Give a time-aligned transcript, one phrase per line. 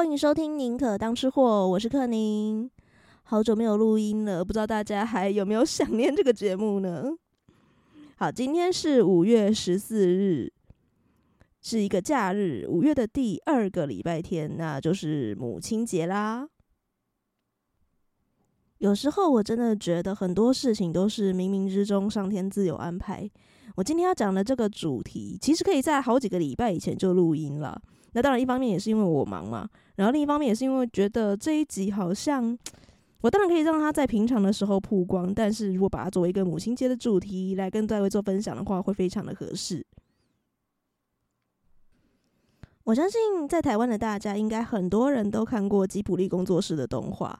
[0.00, 2.70] 欢迎收听《宁可当吃货》，我是克宁。
[3.22, 7.04] 好久没有录音了，不知道大家还有没有想念这个节目呢？
[8.16, 10.50] 好，今天是五月十四日，
[11.60, 16.48] 是一个假日，五月的第二个礼拜天，那就是母亲节啦。
[18.78, 23.30] 有时候我真的觉得很多事情都是冥冥之中上天自有安排。
[23.76, 27.78] 我今天要讲的这个主题，其实可以在好几个礼拜以前就录音了。
[28.12, 29.68] 那当然，一方面也是因为我忙嘛，
[30.00, 32.56] 然后另一方面也是因为觉得这一集好像，
[33.20, 39.84] 我当然可以让它在平常的时候曝光，但是如果把它作为一个母亲节的主题来跟各位做分享的话，会非常的合适。
[42.84, 47.38] 我相信在台湾的大家应该很多人都看过吉卜力工作室的动画。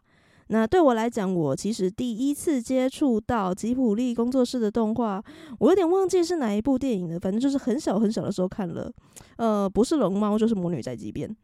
[0.48, 5.24] 那对我来讲，我其实第一次接触到吉卜力工作室的动画，
[5.60, 7.18] 我有点忘记是哪一部电影了。
[7.18, 8.92] 反正就是很小很小的时候看了，
[9.38, 11.34] 呃，不是龙猫就是魔女宅急便。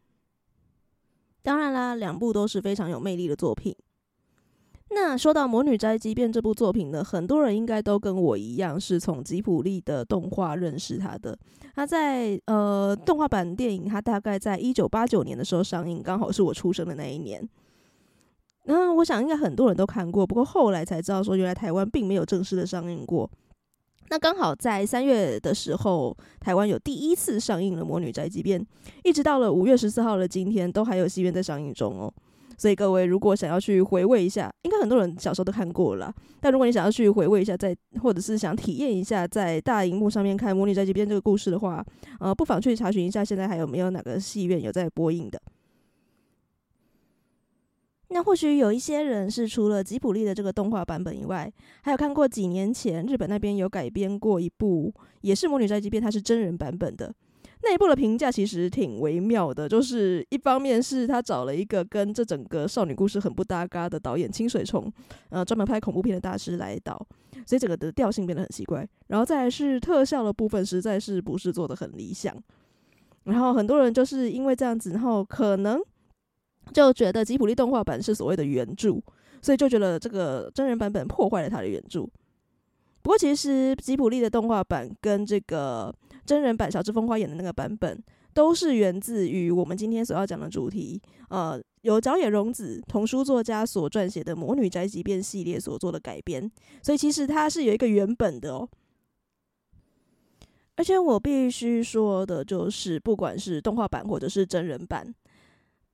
[1.46, 3.72] 当然啦，两部都是非常有魅力的作品。
[4.90, 11.38] 那说到魔女宅急便这部作品呢，很多人应该都跟我一样，是从吉卜力的动画认识它的。
[11.76, 17.48] 它在呃动画版电影，它大概在一九八九年的时候上映，刚好是我出生的那一年。
[18.64, 23.30] 那我想应该很多人都看过，不过后来才知道说，原来台湾并没有正式的上映过。
[24.08, 28.60] 那刚好在三月的时候，台湾有第一次上映了《魔女宅急便》，
[29.02, 32.12] 一直到了五月十四号的今天，都还有戏院在上映中哦。
[32.58, 36.10] 所以各位如果想要去回味一下，应该很多人小时候都看过了。
[36.40, 41.84] 但如果你想要去回味一下，在或者是想体验一下在大荧幕上面看《魔女宅急便》这个故事的话，
[42.18, 45.38] 呃，不妨去查询一下，现在还有没有哪个戏院有在播映的。
[48.08, 51.52] 那或许有一些人是除了吉卜力的这个动画版本以外，
[51.82, 57.12] 还有看过几年前日本那边有改编过一部，也是《魔女宅急便》，它是真人版本的。
[57.62, 64.92] 那一部的评价其实挺微妙的，就是一方面是他找了一个跟这整个少女故事很不搭嘎的导演清水崇，
[65.30, 66.94] 呃，专门拍恐怖片的大师来导，
[67.44, 68.86] 所以整个的调性变得很奇怪。
[69.08, 72.36] 然后再是特效的部分，实在是不是做的很理想。
[73.24, 75.80] 然后很多人就是因为这样子，然后可能。
[76.72, 79.00] 就觉得吉卜力动画版是所谓的原著，
[79.40, 82.06] 所以就觉得这个真人版本破坏了他的原著。
[83.02, 85.94] 不过，其实吉卜力的动画版跟这个
[86.24, 88.02] 真人版小芝风花演的那个版本，
[88.34, 91.00] 都是源自于我们今天所要讲的主题。
[91.28, 96.50] 呃，由角野荣子童书作家所撰写的《魔女宅急便》系列所做的改编，
[96.82, 98.68] 所以其实它是有一个原本的哦。
[100.74, 105.14] 而且我必须说的就是，不管是动画版或者是真人版。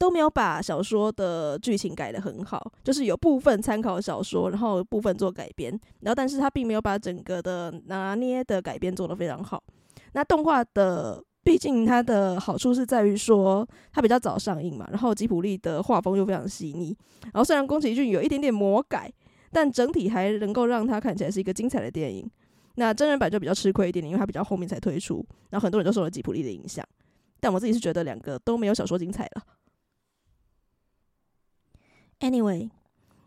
[0.02, 5.70] 都没有把小说的剧情改得很好，就是有部分参考小说，然后部分做改编，
[6.00, 9.62] 然后但是他并没有把整个的拿捏的改编做得非常好。
[10.14, 16.96] 那动画的，毕竟它的好处是在于说它比较早上映嘛，然后吉卜力的画风又非常细腻，
[17.32, 19.08] 然后虽然宫崎骏有一点点魔改，
[19.52, 22.28] 但整体还能够让它看起来是一个精彩的电影。
[22.74, 26.84] 那真人版就比较吃亏一点点，因为它比较后面才推出，然后很多人都受了吉卜力的影响，
[27.38, 29.42] 但我自己是觉得两个都没有小说精彩了。
[32.22, 32.71] Anyway，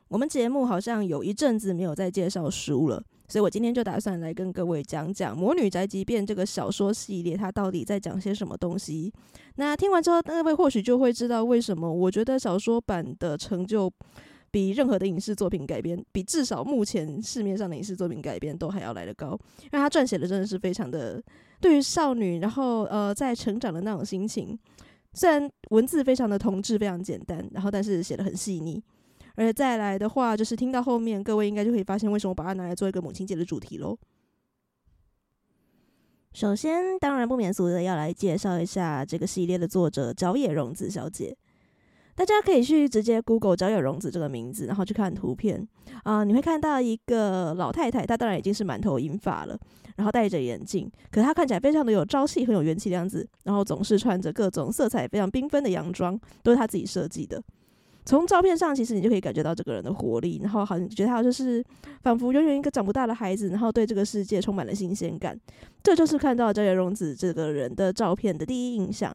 [0.08, 9.12] 我们节目好像有一阵子没有再介绍书了，所以我今天就打算来跟各位讲讲《魔女宅急便》这个小说系列，它到底在讲些什么东西。
[9.56, 13.92] 那听完之后，各位或许就会知道为什么我觉得小说版的成就
[14.50, 19.38] 比任何的影视作品改编，比至少目前市面上的影视作品改编都还要来得高。
[19.64, 21.22] 因为他撰写的真的是非常的
[21.60, 24.58] 对于少女，然后呃在成长的那种心情。
[25.16, 28.84] 虽然文字非常的同质，非常简单，然后但是写的很细腻，
[29.36, 33.98] 而且再来的话，就是听到后面，各位应该就可以发现为什么我把它拿来做一个母亲节的主题喽。
[36.34, 41.38] 首先，当然不免俗的要来介绍一下这个系列的作者角野荣子小姐。
[42.16, 45.67] 大家可以去直接 Google 交野荣子这个名字，然后去看图片
[46.03, 49.58] 啊、你会看到一个老太太，她当然已经是满头银发了，
[49.97, 57.41] 然后戴着眼镜，可她看起来非常的有朝气，很有元气的样子，然后总是穿着各种色彩非常缤纷的洋装，都是她自己设计的。
[58.06, 61.64] 从照片上，其实你就可以感觉到这个人的活力，然后好像觉得她就是
[62.03, 65.35] 仿佛永远一个长不大的孩子，然后对这个世界充满了新鲜感。
[65.82, 69.12] 这就是看到角野荣子这个人的照片的第一印象。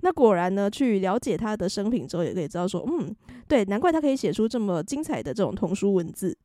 [0.00, 3.14] 那果然呢，去了解他的生平之后，也可以知道说，嗯，
[3.48, 6.36] 对，难怪他可以写出这么精彩的这种童书文字。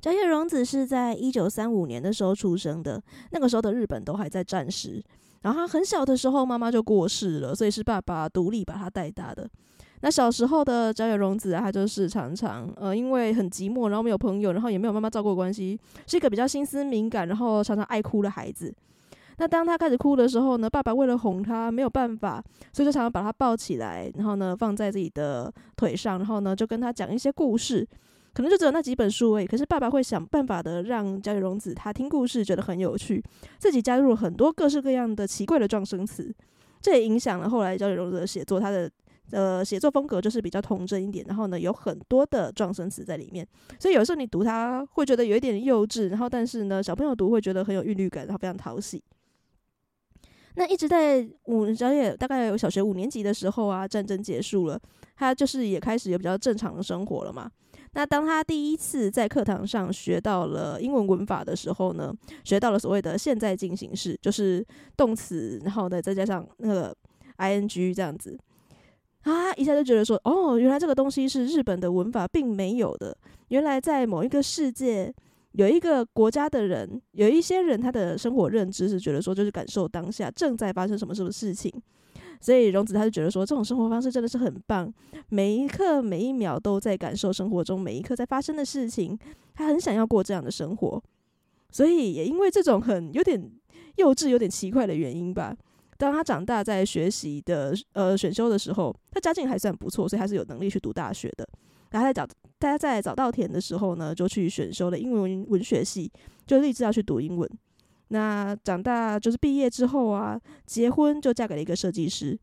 [0.00, 5.02] 角野荣子是在一九三五年的时候出生的，那个时候的日本都还在战时，
[5.42, 9.48] 然后他很小的时候妈妈就过世了，所以是爸爸独立把他带大的。
[10.00, 18.74] 那小时候的角野荣子啊，他就是常常呃，因为很寂寞，然后没有朋友，然后也没有妈妈照顾关系，是一个比较心思敏感，然后常常爱哭的孩子。
[19.40, 22.44] 那当他开始哭的时候呢，爸爸为了哄他，没有办法，
[22.74, 27.88] 所以就常常把他抱起来，然后呢放在自己的腿上，然后呢就跟他讲一些故事，
[28.34, 29.46] 可能就只有那几本书而已。
[29.46, 33.24] 可是爸爸会想办法的让角野荣子他听故事觉得很有趣，
[33.58, 36.30] 自己加入了很多各式各样的奇怪的撞声词，
[36.82, 38.90] 这也影响了后来角野荣子的写作，他的。
[39.32, 43.46] 呃，写作风格就是比较童真一点，然后呢，有很多的撞声词在里面，
[43.78, 49.00] 所以有时候你读它会觉得有一点幼稚，然后但是呢，小朋友读会觉得很有韵律感，然后非常讨喜。
[50.54, 54.80] 那一直在五小野大概有小学五年级的时候啊，战争结束了，
[55.16, 57.50] 他就是也开始有比较正常的生活了嘛。
[57.92, 62.14] 那当他第一次在课堂上学到了英文文法的时候呢，
[62.44, 64.64] 学到了所谓的现在进行式，就是
[64.96, 66.96] 动词，然后呢再加上那个
[67.38, 68.38] ing 这样子。
[69.22, 69.52] 啊！
[69.54, 73.14] 一下就觉得说，哦，原来这个东西是日本的文法并没有的。
[73.48, 75.12] 原来在某一个世界，
[75.52, 81.72] 有一个国家的人，有一些人他的生活认知是觉得说，就是感受当下正在发生什么什么事情。
[82.40, 84.90] 所以荣子他就觉得说，这种生活方式真的是很棒，
[85.28, 89.18] 每一刻每一秒都在感受生活中每一刻在发生的事情。
[89.54, 91.02] 他很想要过这样的生活，
[91.70, 93.50] 所以也因为这种很有点
[93.96, 95.54] 幼稚、有点奇怪的原因吧。
[95.98, 101.46] 当他长大在学习的呃选修的时候，他家境还算不错，所以他是有能力去读大学的。
[101.90, 102.26] 然后在早
[102.58, 106.10] 大家在早稻田的时候呢，就去选修了英文文学系，
[106.46, 107.48] 就立志要去读英文。
[108.08, 112.38] 那长大就是毕业之后啊，结婚就嫁给了一个设计师。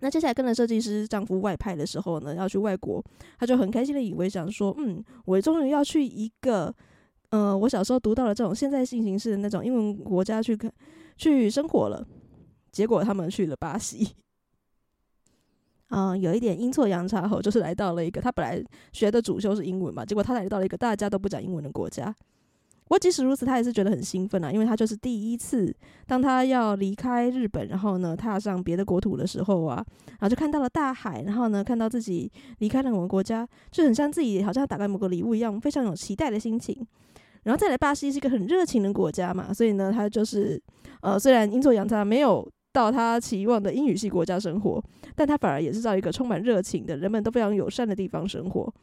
[0.00, 3.02] 那接下来跟着设计师丈夫外派的时候呢，要去外国，
[3.38, 6.74] 他就很开心的以为想说，嗯，我终于要去一个
[7.30, 10.70] 呃我小时候读到了这种现在进行式的那种英文国家去看
[11.16, 12.06] 去生活了。
[12.70, 14.14] 结果他们去了巴西，
[15.96, 18.60] 嗯，有一点阴错阳差后，就是来到了一个他本来
[18.92, 22.12] 学的主修是英文嘛，结果他来到了一个大家都不讲英文的国家。
[22.86, 25.72] 不过即使如此，他也是觉得很兴奋啊，因为他就是第一次，
[26.04, 36.76] 当他要离开日本，然后呢踏上别的国土的时候啊，然后就看到了大海，然后呢看到自己离开了某个国家，就很像自己好像打开某个礼物一样，非常有期待的心情。
[37.44, 40.60] 然后再来巴西是一个很热情的国家嘛，所以呢他就是
[41.02, 42.50] 呃虽然阴错阳差没有。
[42.74, 44.82] 到他期望的英语系国家生活，
[45.14, 48.74] 但他反而也是在一个充满热情的人们都非常友善的地方生活。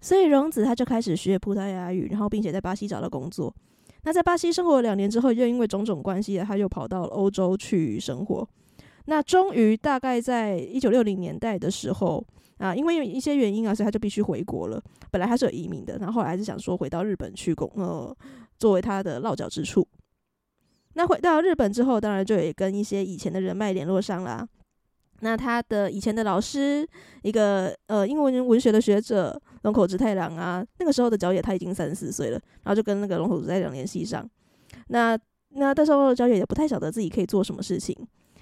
[0.00, 3.54] 所以荣子他就开始学葡萄牙语，然后并且在巴西找到工作。
[4.02, 8.48] 那在巴西生活了两年之后，又因为种种关系，他又跑到了欧洲去生活。
[9.04, 12.24] 那终于大概在一九六零年代的时候
[12.58, 14.82] 啊，因为有一些原因啊，所以他就必须回国了。
[15.12, 18.16] 本来他是有移民的，然后后来还是想说回到日本去工，呃，
[18.58, 19.86] 作为他的落脚之处。
[20.94, 24.46] 那回到日本之后，当然就也跟一些以前的人脉联络上啦。
[25.20, 26.84] 那他的以前的老师，
[27.22, 34.28] 一个呃英文文学的学者龙口直太郎啊，那个时候的角野他已经三十四岁了，然后就跟那个龙口直太郎联系上。
[34.88, 35.16] 那
[35.50, 37.96] 那那时候角野也不太晓得自己可以做什么事情，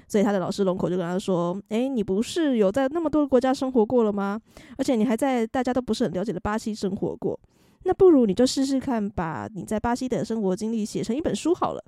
[0.09, 4.41] 所以他的老师龙口就跟他说：“诶、你不是有在那么多国家生活过了吗？
[4.79, 7.39] 而且你还在大家都不是很了解的巴西生活过，
[7.85, 11.85] 那不如你就试试看，把你在巴西的生活经历写成一本书好了。”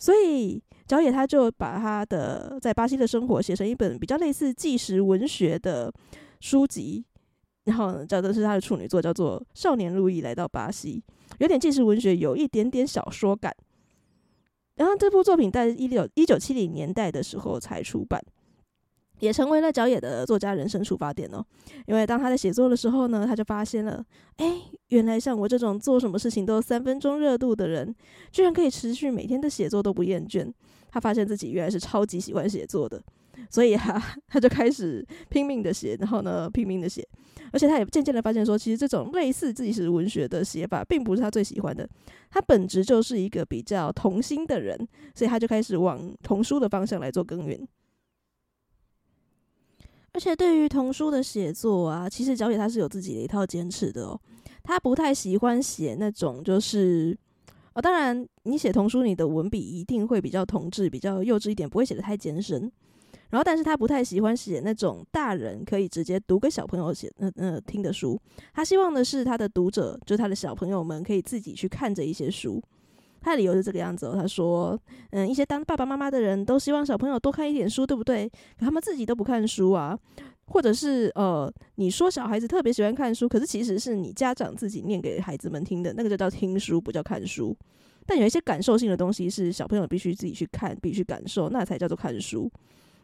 [0.00, 5.92] 所以角野他就把他的在巴西的生活写成一本比较类似纪实文学的
[6.40, 7.04] 书籍，
[7.64, 11.04] 然后叫的是他的处女作，叫做《少年路易来到巴西》，
[11.38, 13.54] 有点纪实文学，有一点点小说感。
[14.76, 18.20] 然后这部作品在一六一九七零年代的时候才出版。
[19.20, 21.44] 也成为了角野的作家人生出发点哦，
[21.86, 24.04] 因为当他在写作的时候呢，他就发现了，
[24.36, 27.94] 哎，原来像我这种做什么事情都三分钟热度的人，
[28.32, 30.52] 居然可以持续每天的写作都不厌倦。
[30.90, 33.00] 他发现自己原来是超级喜欢写作的，
[33.48, 37.06] 所以哈、啊， 他就开始拼命的写，然后呢，拼命的写，
[37.52, 41.88] 而且他也渐渐的发现说，其实这种类似自己是文学的写法，并不是他最喜欢的。
[42.28, 44.76] 他本质就是一个比较童心的人，
[45.14, 47.68] 所以他就开始往童书的方向来做耕耘。
[50.12, 54.20] 而且对于童书的写作啊，其实小野他是有自己的一套坚持的哦。
[54.62, 57.16] 他不太喜欢写那种就是，
[57.74, 62.70] 哦，当然你写童书，你的文笔一定会比较童稚、比较幼稚一点，不会写的太艰深。
[63.30, 68.20] 然后，但是他不太喜欢写那种大人可以直接读给小朋友写、呃呃听的书。
[68.52, 72.60] 他希望的是他的读者，就是他的小朋友们，可以自己去看这一些书。
[73.20, 74.78] 他的理由是这个样子哦，他说
[75.12, 78.28] ：“嗯，一些当爸爸妈妈的人都希望小朋友多看一点书，对不对？
[78.58, 79.98] 可他们自己都不看书啊，
[80.46, 87.56] 或者是呃，你说小孩子特别喜欢看书，可是其实是你家长自己念给孩子们听的，那个就叫听书，不叫看书。
[88.06, 92.50] 但有一些感受性的东西是小朋友必须自己去看，必须感受，那才叫做看书。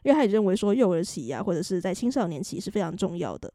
[0.02, 3.52] 因为他也认为说幼儿期呀，或者是在青少年期是非常重要的。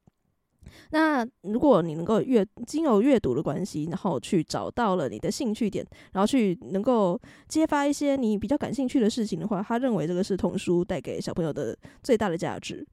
[0.90, 12.86] 那如果你能够阅经由阅读的关系，然后去找到了你的兴趣点，然后去能够揭发一些你比较感兴趣的事情的话，他认为这个是童书带给小朋友的最大的价值。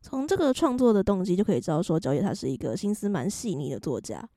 [0.00, 4.28] 从这个创作的动机就可以知道，说角野他是一个心思蛮细腻的作家。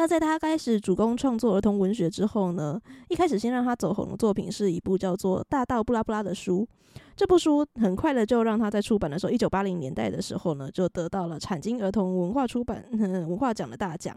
[0.00, 2.80] 那在他开始主攻创作儿童文学之后呢，
[3.10, 6.66] 一开始先让他走红的作品是一部叫做《大道布拉布拉》的书。
[7.14, 14.16] 这部书很快的就让他在出版的时候，一九八零年代的时候呢，就得到了产经儿童文化出版 文化奖的大奖。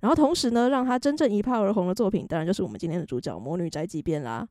[0.00, 4.46] 然后同时呢，让他真正一炮而红的作品，当然就是我们今天的主角《魔女宅急便》啦。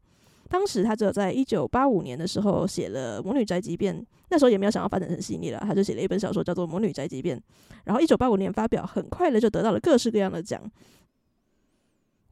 [0.51, 3.97] 当时他只有在一九八五年的时候写了《魔女宅急便》，
[4.29, 7.37] 那时候也没有想要发展成系列了，他就写了一本小说叫做《魔女宅急便》，
[7.85, 10.61] 然后一九八五年发表，很快的就得到了各式各样的奖。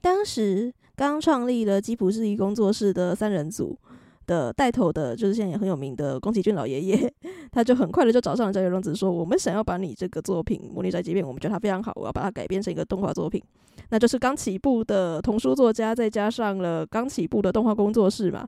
[0.01, 3.79] 当时刚创立了吉卜力工作室的三人组。
[4.29, 7.13] 的带头的，就是现在也很有名的宫崎骏老爷爷，
[7.51, 13.41] 他就很快的就找上了角野荣子，说：“我们想要把你这个作品《魔女宅急便》，我们觉得它非常好，我要把它改编成一个动画作品。”
[13.89, 18.47] 那就是刚起步的童书作家，再加上了刚起步的动画工作室嘛，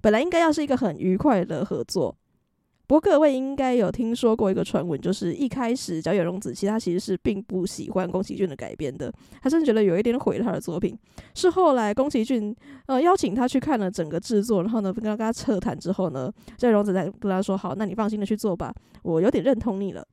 [0.00, 2.14] 本来应该要是一个很愉快的合作。
[2.86, 9.12] 不过各位应该有听说过一个传闻，就是一开始角野荣子其实他其实是并不喜欢宫崎骏的改编的，
[9.42, 10.96] 他甚至觉得有一点毁了他的作品。
[11.34, 12.54] 是后来宫崎骏
[12.86, 20.06] 呃邀请他去看了整个制作，然后呢跟他跟他彻谈之后呢，角野荣子才跟他说：“好，那你放心的去做吧，我有点认同你了。”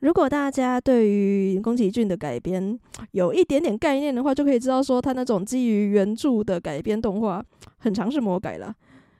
[0.00, 2.76] 如果大家对于宫崎骏的改编
[3.12, 7.44] 有一点点概念的话，就可以知道说他那种基于原著的改编动画，
[7.76, 8.74] 很常是魔改了。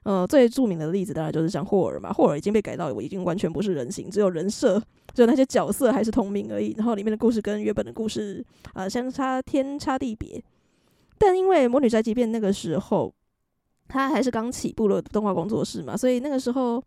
[0.05, 4.77] 呃，最著名的例子当然就是像霍尔嘛，霍尔已经被改到我已经完全不是人形，只有人设，
[5.15, 6.75] 只有那些角色还是同名而已。
[6.77, 10.43] 然后里面的故事跟原本的故事啊、相差天差地别。
[11.19, 13.15] 但因为《魔女宅急便》那个时候，
[13.87, 16.83] 他还是刚起步的动画工作室嘛，所以那个时候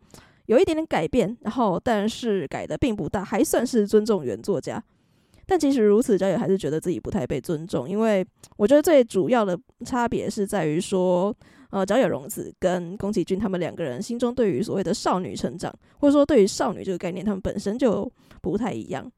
[0.47, 4.83] 有一点点改变，然后但是改的并不大，还算是尊重原作家。
[5.45, 11.33] 但即使如此，角野还是觉得自己不太被尊重，因为我觉得最主要的差别是在于说。
[11.75, 18.09] 呃，角野荣子跟宫崎骏他们两个人心中对于所谓的少女成长，或者说对于少女这个概念，他们本身就
[18.41, 19.11] 不太一样。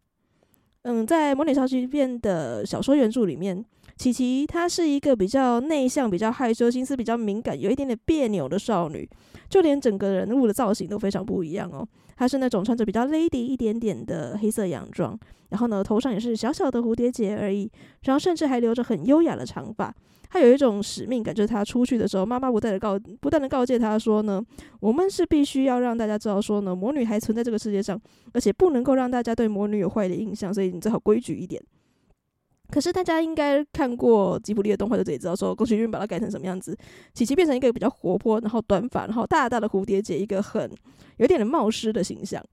[0.82, 3.64] 嗯，在《魔女少女变》的小说原著里面，
[3.96, 9.08] 琪琪她是一个比较内向、比较害羞、心思比较敏感、有一点点别扭的少女，
[9.48, 11.88] 就连整个人物的造型都非常不一样哦。
[12.18, 15.18] 她是那种穿着比较 lady 一点点的黑色洋装，
[15.50, 17.72] 然后呢，头上也是小小的蝴蝶结而已，
[18.02, 19.94] 然后甚至还留着很优雅的长发。
[20.30, 24.44] 她有一种使命感，就是她出去的时候，妈妈不断的告，不断的告诫她说呢，
[24.82, 27.98] 我们是必须要让大家知道说呢，魔女还存在这个世界上，
[28.34, 31.64] 而且不能够让大家对魔女有坏的印象，所以你最好规矩一点。
[32.70, 36.78] 可是大家应该看过吉卜力的动画，就得知道说，宫崎骏把它改成什么样子，
[37.14, 40.70] 琪琪变成一个比较活泼，然后短发，然后大大的蝴蝶结，一个很
[41.18, 42.44] 有点的冒失的形象。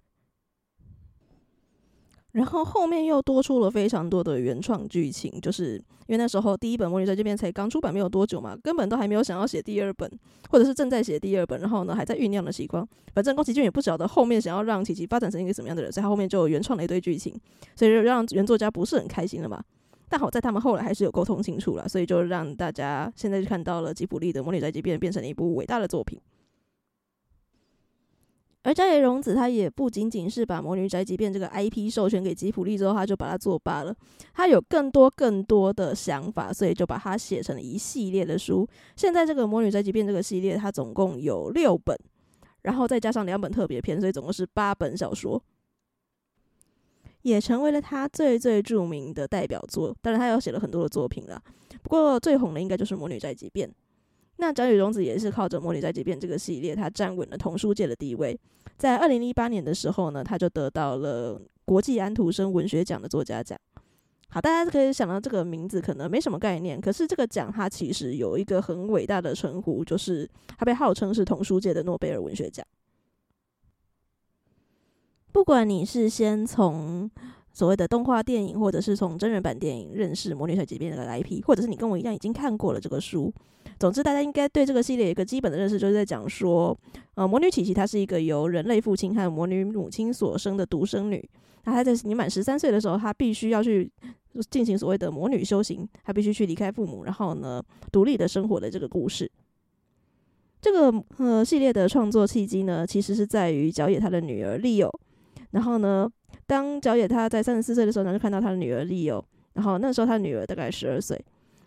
[2.33, 10.11] 然后后面又多出了非常多的原创剧情，就是因为那时候第一本《魔女宅急便》才刚出版没有多久嘛，根本都还没有想要写第二本，
[10.51, 12.85] 或者是正在写第二本，然后呢还在酝酿的情况。
[13.15, 17.33] 反正宫崎骏也不晓得后面想要让琪琪发展成一个什么样的人，所以他后面就原创了一堆剧情，
[17.77, 19.63] 所以让原作家不是很开心了嘛。
[20.09, 26.21] 但好在他们后来还是有沟通清楚了，所以就让大家现在就看到了吉卜力的《魔女宅急便》变成了一部伟大的作品。
[28.63, 33.95] 而角野荣子他也不仅仅是把《魔女宅急便》这个 IP 授权给吉卜力之后，他就把它作罢了。
[34.33, 38.67] 他有更多更多的想法，所以就把它写成了一系列的书。
[38.97, 41.95] 现在这个《魔女宅急便》这个系列，它总共有六本，
[42.63, 45.43] 然后再加上两本特别篇，所以总共是八本小说，
[47.25, 49.97] 也成为了他最最著名的代表作。
[50.03, 51.43] 当然，他有写了很多的作品了，
[51.83, 53.67] 不过最红的应该就是《魔女宅急便》。
[54.37, 58.39] 那角野荣子也是靠着《魔女宅急便》这个系列，他站稳了童书界的地位。
[58.77, 63.59] 在二零一八年的时候呢，他就得到了国际安徒生文学奖的作家奖。
[64.29, 70.29] 好，大家可以想到这个名字可能没什么概念，可是这个奖它其实有一个很伟大的称呼，就是
[70.59, 72.67] 它被号称是童书界的诺贝尔文学奖。
[75.35, 77.11] 不管你是先从
[77.53, 83.35] 所谓的动画电影，或者是从真人版电影认识《魔女宅急便》这个 IP，或者是你跟我一样已经看过了这个书。
[83.77, 86.79] 总之，大家应该对这个系列有一个基本的认识，就是在讲说，
[87.17, 91.29] 呃，魔女琪琪她是一个由人类父亲和魔女母亲所生的独生女。
[91.65, 93.91] 那她在年满十三岁的时候，她必须要去
[94.49, 97.61] 进行所谓的魔女修行，她必须去离开父母，然后呢，
[97.91, 99.29] 独立的生活的这个故事。
[100.61, 104.89] 这个呃系列的创作契机呢，其实是在于角野他的女儿利友。
[105.55, 106.11] 然后呢，
[106.47, 111.17] 当角野他在三十四岁的时候呢，就看到他的女儿利友，然后那时候他女儿大概十二岁，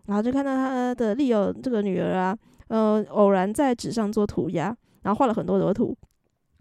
[0.07, 5.95] 然后就看到他的利友这个女儿啊，呃，偶然在纸上做涂鸦，然后画了很多的图，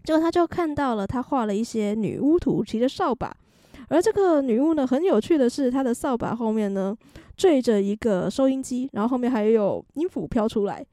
[0.05, 3.35] 结果他就看到了，他画了一些女巫图，骑着扫把。
[3.89, 6.95] 而这个女巫呢，很有趣的是，她的扫把后面呢
[7.35, 10.85] 坠着一个收音机，然后后面还有音符飘出来。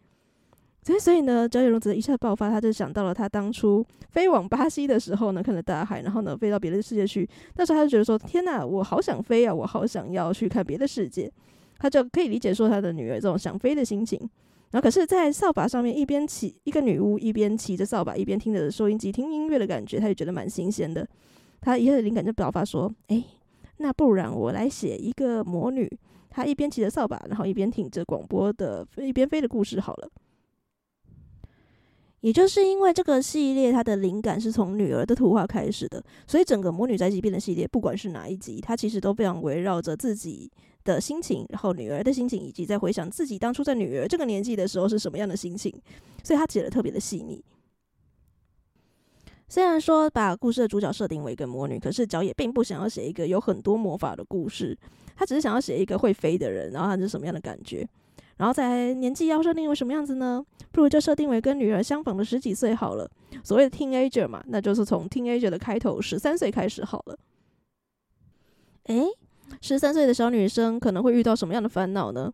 [0.84, 7.26] 所以，所以呢，角野荣子一下爆发，他就想到了他当初飞往巴西的时候呢，看着大海，然后呢飞到别的世界去。
[7.56, 11.32] 那时候他就觉得说：“天哪，我好想飞啊，我好想要去看别的世界。”
[11.80, 14.18] 他就可以理解说他的女儿这种想飞的心情。
[14.72, 21.06] 然后，可是，在扫把上面一边骑一个女巫，一边骑着扫把，一边听着收音机听音乐的感觉，他就觉得蛮新鲜的。
[21.60, 23.24] 他一下灵感就爆发说：“哎，
[23.78, 25.90] 那不然我来写一个魔女，
[26.28, 30.10] 她一边骑着扫把，然后一边听着广播的一边飞的故事好了。”
[32.24, 40.50] 也就是因为这个系列，它的灵感是从女儿的图画开始的，所以整个《魔女宅急便》的系列，不管是哪一集，它其实都非常围绕着自己
[40.84, 45.70] 的心情，然后女儿的心情，以及在回想自己当初在女儿这个年纪的时候是什么样的心情，
[46.22, 47.44] 所以它写的特别的细腻。
[49.46, 54.74] 虽然说把故事的主角设定为一个魔女，可是角野并不想要写一个有很多魔法的故事，
[55.14, 57.86] 他只是想要写一个会飞的人，然后他是什么样的感觉。
[58.38, 60.42] 然后在年纪要设定为什么样子呢？
[60.74, 63.08] 不如就设定为跟女儿相仿的十几岁好了。
[63.44, 67.16] 所谓的 teenager 嘛，那就是从 teenager 的开头十三岁开始好了。
[68.86, 69.06] 诶，
[69.60, 72.32] 十三岁的小女生可能会遇到什么样的烦恼呢？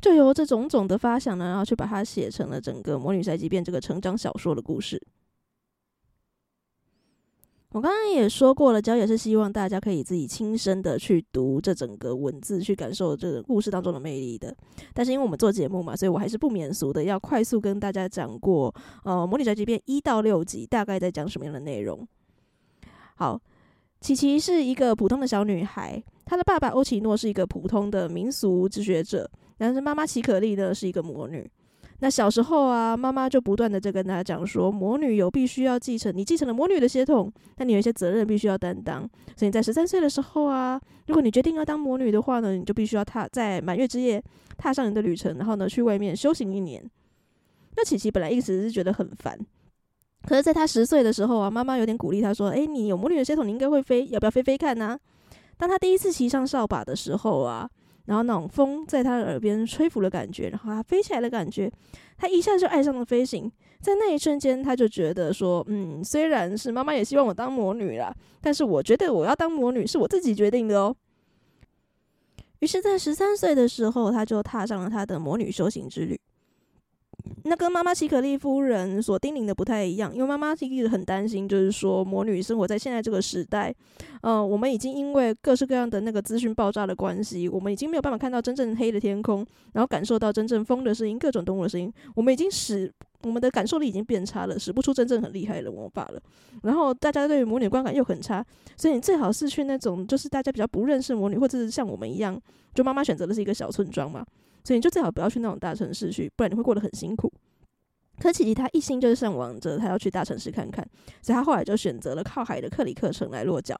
[0.00, 5.02] 就由这种种的发想呢，然后去把它写成了整个《魔女宅急便》这个成长小说的故事。
[7.72, 14.54] 我刚刚也说过了，角野是希望大家可以自己亲身的去读这整个文字，去感受这个故事当中的魅力的。
[14.92, 18.72] 但是因为我们做节目嘛，所以我还是不免俗的，要快速跟大家讲过，
[19.04, 22.06] 呃，《魔女宅急便》一到六集大概在讲什么样的内容。
[23.14, 23.40] 好，
[24.02, 31.50] 琪琪是一个普通的小女孩，她的爸爸欧奇诺是一个普通的民俗之学者，但是妈妈奇可丽呢是一个魔女。
[32.02, 39.08] 那小时候啊，妈妈就不断的在跟他讲说，魔女有必须要继承，你继承了魔女的血统，那你有一些责任必须要担当。
[39.36, 44.20] 所以你在十三岁的时候啊，如果你决定要当魔女的话呢，你就必须要踏在满月之夜
[44.58, 46.84] 踏上你的旅程，然后呢去外面修行一年。
[47.76, 49.38] 那琪琪本来一直是觉得很烦，
[50.26, 54.98] 可是在他十岁的时候啊，妈妈有点鼓励他说：“诶，你有魔女的血统，你应该会飞，要不要飞飞看呢？”
[55.56, 57.70] 当他第一次骑上扫把的时候啊。
[58.06, 61.70] 然后那种风在他的耳边吹拂的感觉，然后他飞起来的感觉，
[62.16, 63.50] 他一下就爱上了飞行。
[63.80, 70.94] 在那一瞬间，他就觉得说：“嗯，虽然是妈妈也希望我当魔女啦，但是我觉得我要当魔女是我自己决定的哦。”
[72.60, 76.20] 于是，在十三岁的时候，他就踏上了他的魔女修行之旅。
[77.44, 83.74] 那跟妈妈奇可丽夫人所叮咛的不太一样，因为妈妈一直很担心，就是说魔女生活在现在这个时代，
[84.22, 96.20] 嗯、呃，我们已经因为各式各样的那个资讯爆炸的关系，我们已经没有办法看到真正黑的天空，然后感受到真正风的声音、各种动物的声音，我们已经使我们的感受力已经变差了，使不出真正很厉害的魔法了。
[96.62, 98.44] 然后大家对于魔女观感又很差，
[98.76, 102.40] 所以你最好是去那种就是大家比较不认识魔女，或者是像我们一样，
[102.74, 104.24] 就妈妈选择的是一个小村庄嘛。
[104.64, 107.32] 所以你就最好不要去那种大城市去，不然你会过得很辛苦。
[108.18, 110.86] 可琪琪他一心就是向往着他要去大城市看看，
[111.22, 113.74] 所以他后来就选择了靠海的克里克城来落脚，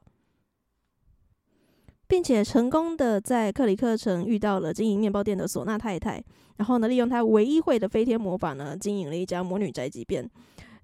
[2.09, 6.23] 并且成功的在克里克城遇到了经营面包店的索纳太太，
[6.57, 10.29] 然后呢，利用他唯一会的飞天魔法呢，经营了一家魔女宅急便。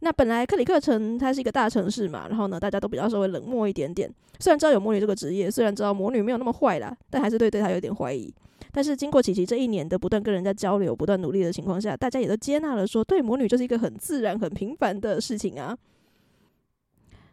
[0.01, 4.09] 那本来克里克城它是一个大城市嘛，然后呢，大家都比较稍微冷漠一点点。
[4.39, 8.33] 虽然知道有魔女这个职业，虽然知道魔女没有那么坏啦，但还是对对她有点怀疑。
[8.73, 15.77] 但是经过琪琪这一年的不断跟人家交流、不断努力的情况下，大家也都接纳了说，对魔女就是一个很自然、很平凡的事情啊。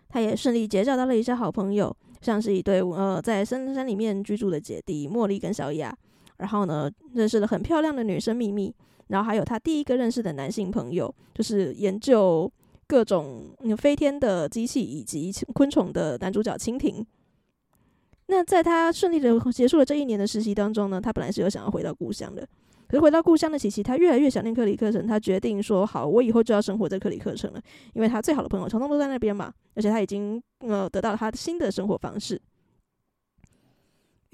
[0.07, 5.93] 她也顺利结交到了一些好朋友，像是一对呃在深山里面居住的姐弟茉莉跟小雅，
[6.37, 8.73] 然后呢认识了很漂亮的女生秘密，
[9.07, 12.49] 然后还有她第一个认识的男性朋友，就是研究
[12.87, 17.05] 各种飞天的机器以及昆虫的男主角蜻蜓。
[18.27, 22.47] 那在他顺利的结束了这一年的实习当中呢，他本来是有想要回到故乡的，
[22.87, 27.61] 可是回到故乡的琪琪，他越来越想念克里克城，他决定说好，我以后就要生活在克里克城了，
[27.93, 32.41] 因为他最好的朋友通通都在那边嘛，而且他已经呃得到了他的新的生活方式。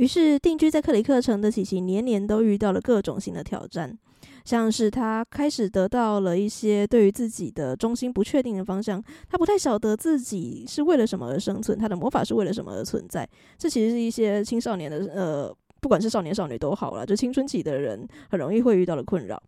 [0.02, 3.96] 于是定居在克里克城的琪琪，年年都遇到了各种新的挑战。
[4.44, 13.30] 像是他开始得到了一些对于自己的中心不确定的方向，他不太晓得自己是为了什么而生存，他的魔法是为了什么而存在。
[13.60, 19.40] 这其实是一些青少年的呃，不管是少年少女都好了，就青春期的人很容易会遇到的困扰。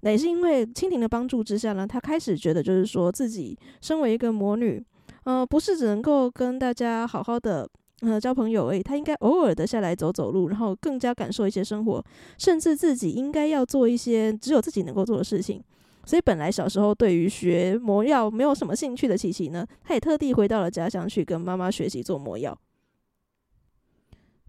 [0.00, 4.82] 那也是因为蜻蜓的帮助之下呢，他开始觉得就是说自己身为一个魔女，
[5.24, 7.68] 呃，不是只能够跟大家好好的。
[8.00, 12.04] 呃，交朋友诶，他应该偶尔的下来走走路，然后更加感受一些生活，
[12.36, 15.62] 甚至自己应该要做一些只有自己能够做的事情。
[16.04, 22.58] 所以本来小时候对于学魔药没有什么兴趣的琪琪呢，他也特地回到了家乡去跟妈妈学习做魔药。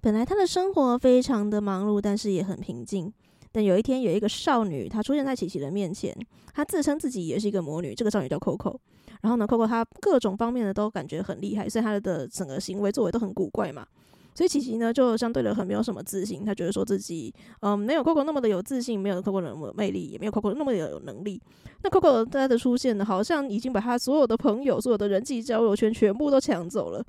[0.02, 3.14] 本来他的生活非常的忙碌，但是也很平静。
[3.56, 6.14] 但有一天，有一个少女，她出现在琪琪的面前，
[6.54, 7.96] 她自称自己也是一个魔女。
[7.96, 8.78] 这个少女叫 Coco。
[9.22, 13.88] 然后呢，Coco 她各种方面的都感觉很厉害，所以她的整个行为作为都很古怪嘛。
[14.34, 16.44] 所以琪琪呢，就相对的很没有什么自信。
[16.44, 21.42] 她觉得说自己，嗯，没有 Coco 那么的有自信，没有 Coco 那么魅力，也没有 Coco 那么的有能力。
[21.82, 27.02] 那 Coco 她的出现呢，好像已经把她所有的朋友、所有的人际交友圈全部都抢走了。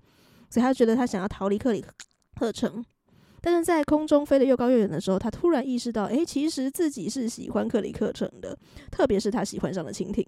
[0.48, 1.84] 所以她觉得她想要逃离克里
[2.38, 2.84] 克城。
[3.40, 8.56] 但是在空中飞得又高又远的时候，他突然意识到，哎，其实自己是喜欢克里克城的，
[8.90, 10.26] 特别是他喜欢上了蜻蜓，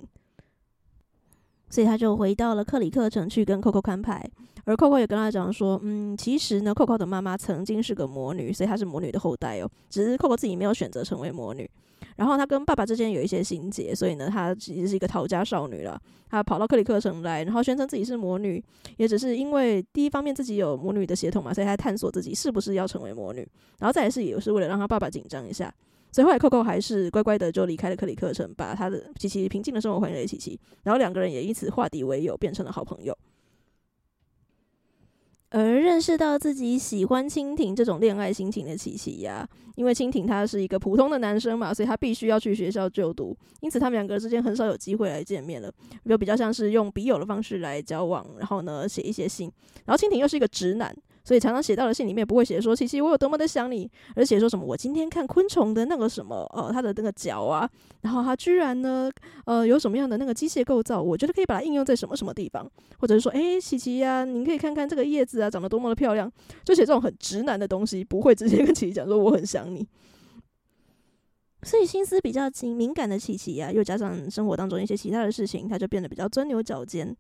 [1.71, 4.25] 所以他就回到了克里克城去跟 Coco 看牌，
[4.65, 11.69] 而 Coco 也跟他讲说，嗯，其实呢，Coco 的妈妈曾经是个魔女，所以她是魔女的后代哦，只是 Coco 自己没有选择成为魔女。
[12.17, 16.01] 然后她跟爸爸之间有一些心结，所以呢，她其实是一个逃家少女了。
[16.29, 18.63] 她跑到克里克城来，然后宣称自己是魔女，
[18.97, 23.47] 也只是因为第一方面自己有魔女的血统嘛，所以她探索自己是不是要成为魔女。
[23.79, 25.73] 然后再也是也是为了让她爸爸紧张一下，
[26.11, 30.59] 所以后来 Coco 还是乖乖的就离开了克里克城，把她的琪琪平静的生活还给了琪琪。
[30.85, 33.17] 然后两个人也因此化敌为友，变成了好朋友。
[35.51, 45.73] 而认识到自己喜欢蜻蜓这种恋爱心情的琪琪呀，因为蜻蜓他是一个普通的男生嘛，所以他必须要去学校就读，因此他们两个之间很少有机会来见面了，
[46.07, 49.51] 就比较像是用笔友的方式来交往，然后呢写一些信，
[49.87, 50.95] 然后蜻蜓又是一个直男。
[51.29, 53.87] 所以常常写到的信里面不会写说琪琪我有多么的想你，
[54.17, 57.69] 而写说什么我今天看昆虫的那个什么呃它的那个脚啊，
[58.01, 59.11] 然后它居然呢
[59.45, 62.67] 呃有什么样的那个机械构造，我觉得可以把它应用在什么什么地方，
[62.99, 66.33] 或者是说诶琪琪呀，你可以看看这个叶子啊长得多么的漂亮，
[66.65, 69.87] 就写这种很直男的东西，不会直接跟琪琪讲说我很想你。
[71.63, 77.15] 所以心思比较敏感的琪琪呀，又加上生活当中一些其他的事情，他就变得比较钻牛角尖。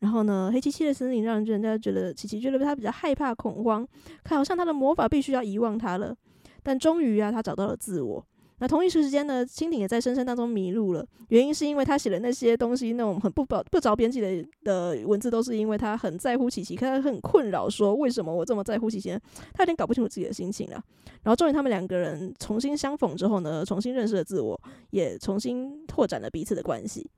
[0.00, 3.86] 然后呢，黑漆漆的森林让人家觉得琪琪觉得他比较害怕恐慌，
[4.22, 6.14] 看好像他的魔法必须要遗忘他了。
[6.62, 8.24] 但终于啊，他找到了自我。
[8.60, 11.06] 那同一时间呢，蜻蜓也在深山当中迷路了。
[11.28, 19.10] 原因是因为他写的那些东西，那种很不保不着边际的的文字，都是因为他很在乎琪琪，看他很困扰，说为什么我这么在乎琪琪？
[19.54, 20.82] 他有点搞不清楚自己的心情了。
[21.22, 27.08] 然后终于他们两个人重新相逢之后呢，重新认识了自我，也重新拓展了彼此的关系。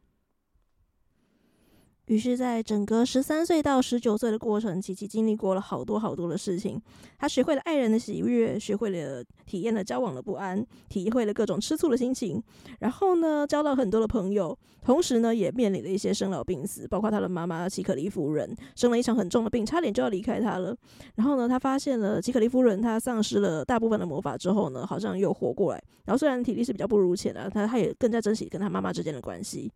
[2.11, 6.77] 于是，在整个十三岁到十九岁的过程，琪琪经历过了好多好多的事情。
[7.16, 12.42] 他学会了爱人的喜悦，学会了体验了交往的不安，体会了各种吃醋的心情。
[12.81, 20.77] 然后呢，交到很多的朋友，同时呢，也面临了一些生老病死，包括他的妈妈奇可莉夫人生了一场很重的病，差点就要离开他了。
[21.14, 25.81] 然后呢，他发现了奇可莉夫人，她丧失了大部分的魔法之后呢，好像又活过来。
[26.07, 29.70] 然后虽然体力是比较不如前的，他他也更加珍惜跟他妈妈之间的关系。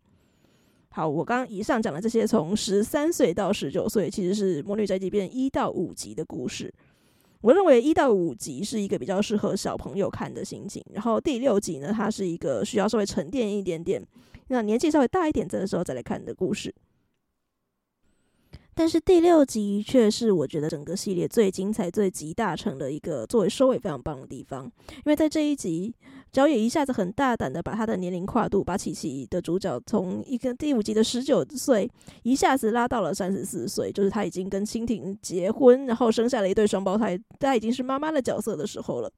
[0.95, 6.73] 好，我刚刚以上讲的这些，从十三岁到十九岁，其实是《魔女宅急便》一到五集的故事。
[7.41, 14.01] 我认为一到五集是一个比较适合小朋友看的心情，然后第六集呢，它是一个需要稍微沉淀一点点，
[14.47, 16.73] 那年纪稍微大一点的时候再来看的故事。
[18.73, 25.93] 但是第六集却是我觉得整个系列最精彩、最集大成的一个作为收尾非常棒的地方，因为在这一集，
[26.35, 31.89] 角野一下子很大胆的把他的年龄跨度，把琪琪的主角从一个第五集的十九岁
[32.23, 39.09] 一下子拉到了三十四岁，就是他已经跟蜻蜓结婚，然后生下了一对双胞胎，他已经是妈妈的角色的时候了。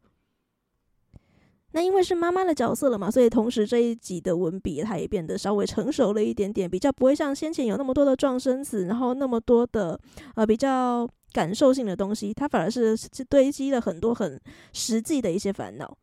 [1.71, 9.99] 那因为是妈妈的角色了嘛，所以同时这一集的文笔，它也变得稍微成熟了一点点，比较不会像先前有那么多的状声词，然后那么多的
[10.35, 12.95] 呃比较感受性的东西，它反而是
[13.27, 14.39] 堆积了很多很
[14.71, 15.97] 实际的一些烦恼。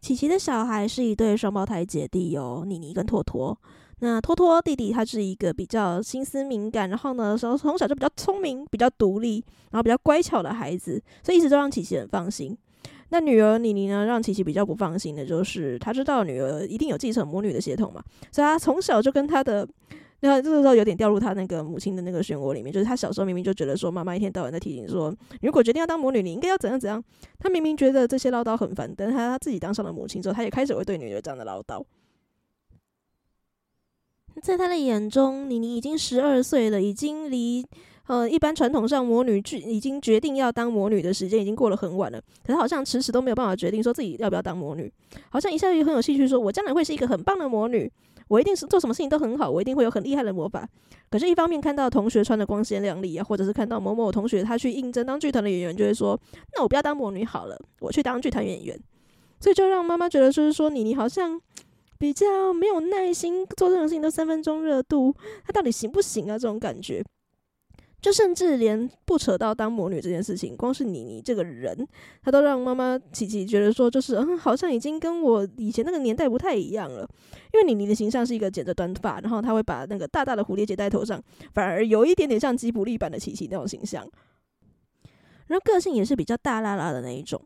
[0.00, 3.58] 琪琪的小孩是一对双胞胎姐弟哦，妮妮跟托托。
[4.00, 12.56] 那托托弟弟他是一个比较心思敏感，然后呢，从从小就比较聪明、比较独立，然后比较乖巧的孩子，所以一直都让琪琪很放心。
[13.08, 19.66] 那女儿妮妮呢，让琪琪比较不放心的就是，她知道女儿一定有继承魔女的血统嘛，所以她从小就跟她的，
[20.20, 27.02] 那这个时候有点掉入他那个母亲的那个漩涡里面，就是他小时候明明就觉得说，妈妈一天到晚在提醒说，如果决定要当魔女，你应该要怎样怎样。
[27.38, 31.84] 他明明觉得这些唠叨很烦，但是他自己当上了母亲之后，他也开始会对女儿这样的唠叨。
[34.42, 37.64] 在他的眼中，妮妮已经十二岁了，已经离。
[38.06, 44.90] 呃，一般传统上魔女决已经决定要当魔女的时间已经过了很晚了，可是好像迟迟都没有办法决定说自己要不要当魔女，
[45.28, 47.92] 好像一下子也很有兴趣说，我将来会是一个很棒的魔女，
[48.28, 50.68] 我一定是做什么事情都很好，我一定会有很厉害的魔法。
[51.10, 56.18] 可是，一方面看到同学穿的光鲜亮丽啊，或者是看到某某同学他去应征当剧团的演员，就会说，
[56.54, 58.78] 那我不要当魔女好了，我去当剧团演员。
[59.40, 61.40] 所以就让妈妈觉得就是说，你你好像
[61.98, 65.14] 比较没有耐心，做这种事情都三分钟热度，
[65.44, 66.38] 他到底行不行啊？
[66.38, 67.04] 这种感觉。
[68.00, 71.86] 就甚至连不扯到当魔女这件事情，光是妮妮这个人，
[72.22, 77.08] 她都让妈妈琪琪觉得说，就是嗯，好像已经跟我以前那个年代不太一样了。
[77.52, 81.20] 因为妮妮的形象是一个剪着短发，然后她会把那个大大的蝴蝶结戴头上，
[81.52, 84.08] 反而有一点点像吉卜力版的琪琪那种形象。
[85.48, 87.42] 然后个性也是比较大啦啦的那一种。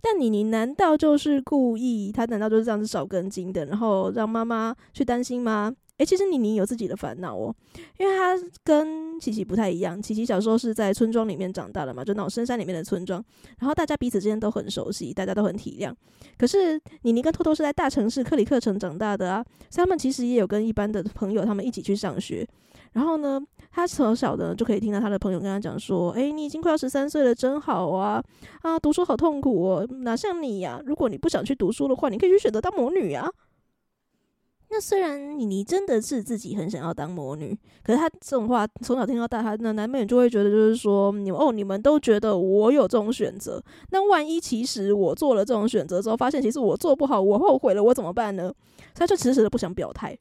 [0.00, 2.10] 但妮妮难道就是故意？
[2.10, 5.74] 她难道就是这样子少根筋的，然后让妈妈去担心吗？
[5.98, 7.54] 诶，其实妮妮有自己的烦恼哦，
[7.98, 8.34] 因为她
[8.64, 10.00] 跟琪琪不太一样。
[10.00, 13.22] 琪琪小时候是在村庄里面长大的嘛，就那种深山里面的村庄，
[13.58, 15.92] 然后大家彼此之间都很熟悉，大家都很体谅。
[16.38, 22.46] 可是妮妮跟托托是在大城市克里克城长大的啊，所以他们其实也有跟一般的朋友他们一起去上学。
[22.92, 23.38] 然后呢，
[23.70, 28.22] 他从小的就可以听到他的朋友跟他讲说：“诶，你已经快要十三岁了，真好啊！
[28.62, 30.80] 啊，读书好痛苦哦，哪像你呀？
[30.86, 33.28] 如果你不想去读书的话，你可以去选择当魔女啊。”
[34.70, 48.52] 那虽然妮妮真的是自己很想要当魔女，可是她这种话从小听到大，她那难免就会觉得，就是说，你们哦，你们都觉得我有这种选择，那万一其实我做了这种选择之后，发现其实我做不好，我后悔了，我怎么办呢？
[48.94, 50.18] 她就迟迟的不想表态。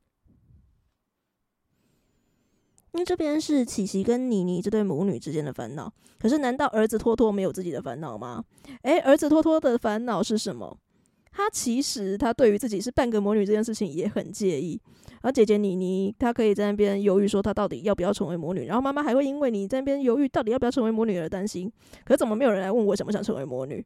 [2.94, 8.44] 因为这边是琪琪跟妮妮这对母女之间的烦恼，可是难道儿子托托没有自己的烦恼吗？
[8.84, 10.76] 诶，儿子托托的烦恼是什么？
[11.38, 14.82] 他其实他对于自己是半个魔女这件事情也很介意，
[15.22, 21.72] 而姐姐妮妮她可以在那边犹豫说她到底要不要成为魔女，然后妈妈还会因为你在那边犹豫到底要不要成为魔女而担心。
[22.04, 23.86] 可是怎么没有人来问我想不想成为魔女？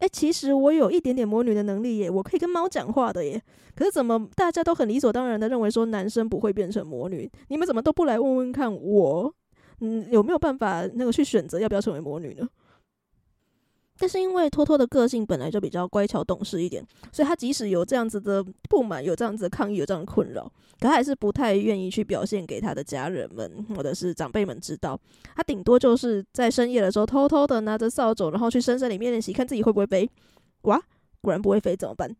[0.00, 3.42] 诶，其实我有一点点魔女的能力耶，我可以跟猫讲话的耶。
[3.74, 7.30] 可是怎么大家都很理所当然的认为说男生不会变成魔女？
[7.48, 9.34] 你们怎么都不来问问看我，
[9.80, 12.46] 嗯，有没有办法那个去选择要不要成为魔女呢？
[14.00, 16.82] 但是因为托托的个性本来就比较乖巧懂事一点，
[17.12, 24.98] 所以他即使有这样子的不满，有这样子的抗议，有这样的困扰，可他还是不太愿意去表现给他的家人们或者是长辈们知道。
[25.36, 30.10] 他顶多就是在深夜的时候偷偷的拿着扫帚，然后去深山里面练习，看自己会不会飞。
[30.62, 30.80] 哇，
[31.20, 32.16] 果然不会飞，怎么办？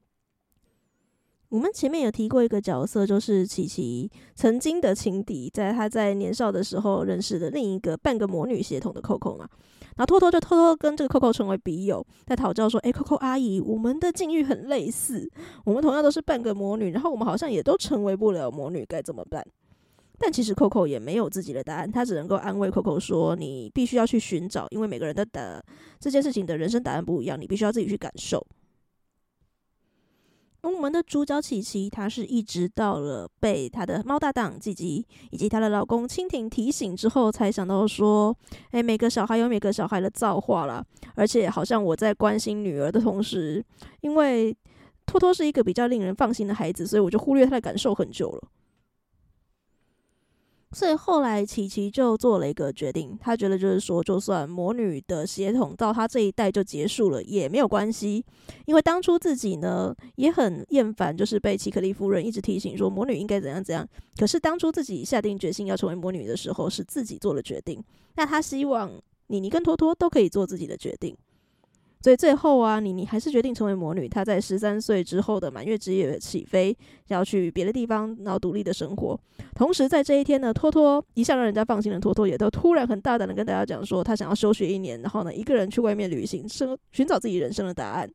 [1.48, 9.48] 我们前面有提过一个角色，就是琪琪曾经的情敌，在他在年少的时候认识的另一个半个魔女血统的 Coco 嘛。
[9.96, 15.28] 然后偷偷就偷偷跟这个 Coco 成为笔友，在讨教说：“诶，Coco 阿姨，我们的境遇很类似，
[15.64, 19.44] 我们同样都是半个魔女，然后我们好像也都成为不了魔女，该怎么办？”
[20.22, 25.62] 但其实 Coco 也没有自己的答案，他只能够安慰 Coco 说：“你必须要去寻找，因为每个人的答
[25.98, 28.46] 这件事情的人生答案不一样，你必须要自己去感受。”
[30.62, 38.36] 我们的主角琪琪，她是一直到了被她的猫搭档吉吉以及她的老公蜻蜓提醒之后，才想到说
[38.72, 43.64] ：“哎，每个小孩有每个小孩的造化啦，而且好像我在关心女儿的同时，
[44.02, 44.56] 因为
[45.06, 48.48] 托托是一个比较令人放心的孩子，所以我就忽略他的感受很久了。”
[50.72, 58.24] 所以后来，琪琪就做了一个决定，他觉得就是说，就算魔女的血统到他这一代就结束了也没有关系，
[58.66, 63.84] 因为当初自己呢也很厌烦，就是被奇克利夫人一直提醒说魔女应该怎样怎样。
[64.16, 67.82] 可是当初自己下定决心要成为魔女的时候，是自己做了决定。
[68.14, 68.92] 那他希望
[69.26, 71.16] 妮妮跟托托都可以做自己的决定。
[72.02, 74.08] 所以最后啊，妮妮还是决定成为魔女。
[74.08, 76.74] 她在十三岁之后的满月之夜起飞，
[77.08, 79.20] 要去别的地方，然后独立的生活。
[79.54, 88.10] 同时在这一天呢，托托一向让人家放心的托托，也都突然很大胆的跟大家讲说，他想要休学一年，然后呢，一个人去外面旅行，生寻找自己人生的答案。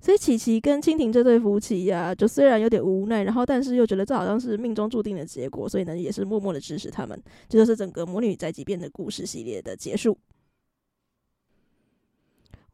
[0.00, 7.20] 所以琪琪跟蜻蜓这对夫妻呀、就虽然有点无奈，然后但是又觉得这好像是命中注定的结果，所以呢，也是默默的支持他们。
[7.48, 10.18] 这就是整个魔女宅急便的故事系列的结束。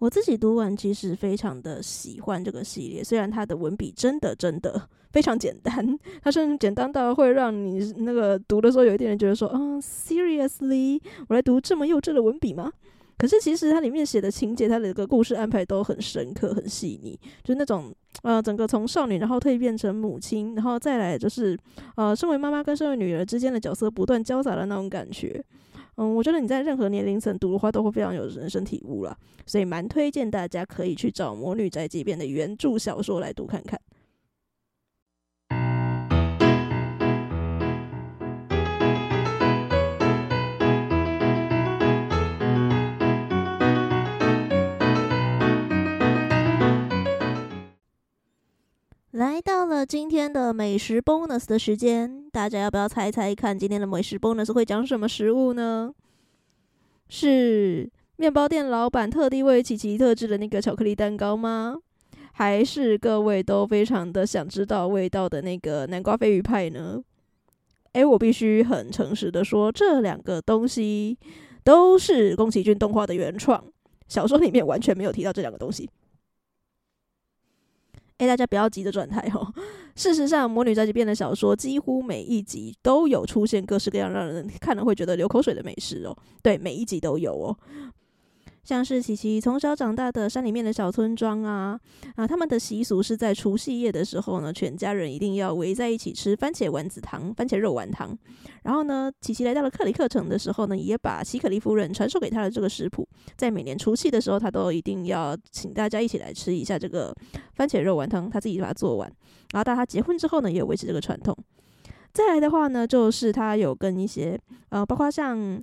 [0.03, 3.05] 我自己读完，其实非常的喜欢这个系列。
[3.05, 12.73] 虽然它的文笔真的真的 非常简单，它甚至简单到会让你那个读的时候，有一点人觉得说：“嗯，seriously，我来读这么幼稚的文笔吗？”
[13.17, 21.57] 可是其实它里面写的情节，它的一个故事安排都很深刻、很细腻，就是那种呃，整个从少女然后蜕变成母亲，然后再来就是
[21.95, 25.41] 呃，身为妈妈跟身为女儿之间的角色不断交杂的那种感觉。
[25.97, 33.79] 嗯，我觉得你在任何年龄层读的话，都会非常有人生体悟了，所以蛮推荐大家可以去找《魔女宅急便》的原著小说来读看看。
[49.13, 55.93] 来到了今天的美食 bonus 的时间，大家要不要猜猜看今天的美食 bonus 会讲什么食物呢？
[57.11, 61.77] 是面包店老板特地为琪琪特制的那个巧克力蛋糕吗？
[62.33, 67.05] 还是各位都非常的想知道味道的那个南瓜飞鱼派呢？
[67.93, 71.19] 诶，我必须很诚实的说，这两个东西
[71.63, 73.63] 都是宫崎骏动画的原创，
[74.09, 75.91] 小说里面完全没有提到这两个东西。
[78.23, 79.53] 哎，大家不要急着转台哦。
[79.97, 86.17] 事实上，《魔女宅急便》的小说几乎每一集都有出现各式各样让人看了会觉得流口水的美食哦。
[86.41, 87.59] 对，每一集都有哦。
[88.65, 91.79] 像是琪琪从小长大的山里面的小村庄啊，
[92.15, 98.17] 啊，他们的习俗是在除夕夜的时候呢，全家人一定要围在一起吃番茄丸子汤、番茄肉丸汤。
[98.63, 107.13] 然后呢，琪琪来到了克里克城的时候呢，也把希可利夫人传授给他的这个食谱，在每年除夕的时候，他都一定要请大家一起来吃一下这个
[107.57, 109.13] 番茄肉丸汤，他自己把它做完。
[109.53, 111.37] 然后到他结婚之后呢，也有维持这个传统。
[112.13, 115.61] 再来的话呢，就是他有跟一些呃，包括像。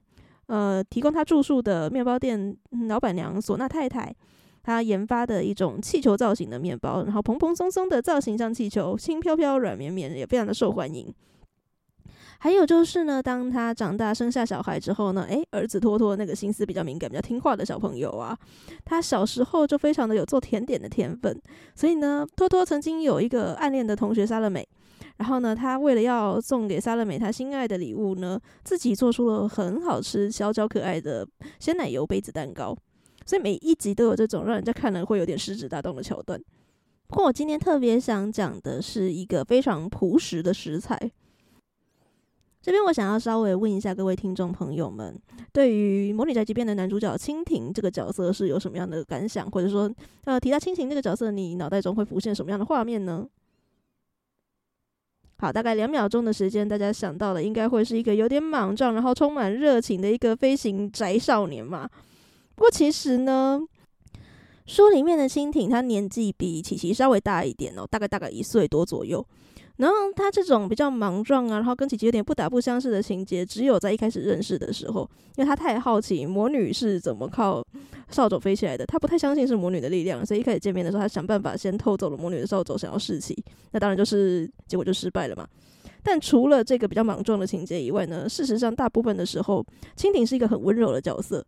[0.49, 2.57] 呃，提供他住宿的面包店
[2.87, 4.11] 老板娘索纳太太，
[4.63, 11.13] 她研发的一种气球造型的面包，然后蓬蓬松松的造型像气球，轻飘飘、软绵绵，也非常的受欢迎。
[12.39, 18.35] 还有就是呢，当他长大生下小孩之后呢，诶，儿子托托那个心思比较敏感、比较听话的小朋友啊，
[18.83, 21.39] 他小时候就非常的有做甜点的天分，
[21.75, 24.67] 所以呢，托托曾经有一个暗恋的同学莎乐美。
[25.19, 31.27] 然后呢，他为了要送给萨乐美他心爱的礼物呢，自己做出了很好吃、小巧可爱的
[31.59, 32.75] 鲜奶油杯子蛋糕。
[33.25, 36.41] 所以每一集都有这种让人家看了会有点食指大动的桥段。
[37.07, 40.97] 不过我今天特别想讲的是一个非常朴实的食材。
[42.61, 45.19] 这边我想要稍微问一下各位听众朋友们，
[45.51, 49.49] 对于《魔女宅急便》的男主角蜻蜓这个角色是有什么样的感想？
[49.51, 49.91] 或者说，
[50.23, 53.27] 呃，提到蜻蜓这个角色，你脑袋中会浮现什么样的画面呢？
[55.39, 61.89] 好，大概两秒钟的时间，大家想到的应该会是一个有点莽撞，然后充满热情的一个飞行宅少年嘛。
[62.55, 63.61] 不过其实呢，
[64.65, 69.25] 书里面的蜻蜓它年纪比琪琪稍微大一点哦，大概大概一岁多左右。
[69.79, 77.65] 然后他这种比较莽撞啊，然后跟琪琪有点不打不相识的情节，只有在一开始认识的时候，因为他太好奇魔女是怎么靠
[78.09, 85.47] 扫帚飞起来的，他不太相信是魔女的力量，所以一开始见面的时候，他想办法先偷走了魔女的扫帚，想要试骑，那当然就是结果就失败了嘛。
[86.03, 89.65] 但除了这个比较莽撞的情节以外呢，事实上大部分的时候，
[89.95, 91.45] 蜻蜓是一个很温柔的角色，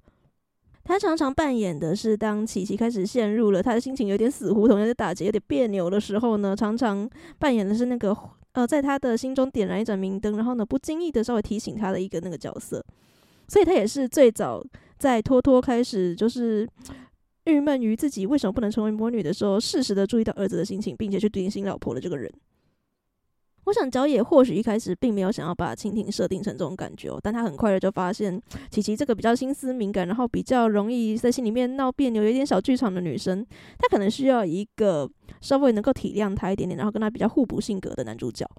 [0.92, 8.14] 他常常扮演的是当琪琪开始陷入了他的心情有点死胡同、有点打结、有点别扭的时候呢，常常扮演的是那个
[8.52, 12.86] 呃，在他的心中点燃一盏明灯，然后呢，不经意的稍微提醒他的一个那个角色，
[13.48, 14.62] 所以他也是最早
[14.98, 16.68] 在托托开始就是
[17.46, 22.30] 郁闷于自己为什么不能成为魔女的时候，适时的注意到儿子的心情，并且去提醒老婆的这个人。
[23.66, 33.46] 我想角野或许一开始并没有想要把蜻蜓设定成这种感觉哦，但他很快的就发现琪琪这个比较心思敏感，然后比较容易在心里面闹别扭、有点小剧场的女生，
[33.78, 35.10] 她可能需要一个
[35.42, 38.50] 稍微能够体谅她一点点，然后跟她比较互补性格的男主角。